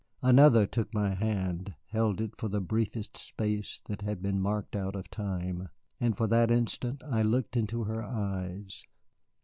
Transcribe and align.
Another 0.23 0.65
took 0.65 0.91
my 0.95 1.13
hand, 1.13 1.75
held 1.91 2.19
it 2.21 2.31
for 2.35 2.47
the 2.49 2.59
briefest 2.59 3.15
space 3.17 3.83
that 3.85 4.01
has 4.01 4.15
been 4.17 4.41
marked 4.41 4.75
out 4.75 4.95
of 4.95 5.11
time, 5.11 5.69
and 5.99 6.17
for 6.17 6.25
that 6.25 6.49
instant 6.49 7.03
I 7.05 7.21
looked 7.21 7.55
into 7.55 7.83
her 7.83 8.01
eyes. 8.03 8.83